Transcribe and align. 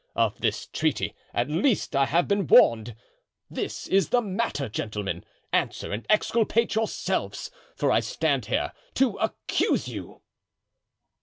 Of 0.15 0.41
this 0.41 0.65
treaty, 0.65 1.13
at 1.31 1.47
least, 1.47 1.95
I 1.95 2.07
have 2.07 2.27
been 2.27 2.47
warned. 2.47 2.95
This 3.51 3.85
is 3.85 4.09
the 4.09 4.19
matter, 4.19 4.67
gentlemen; 4.67 5.23
answer 5.53 5.91
and 5.91 6.07
exculpate 6.09 6.73
yourselves, 6.73 7.51
for 7.75 7.91
I 7.91 7.99
stand 7.99 8.47
here 8.47 8.71
to 8.95 9.17
accuse 9.17 9.87
you." 9.87 10.23